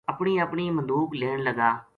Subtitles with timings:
[0.11, 1.71] اپنی اپنی مدوک لین لگا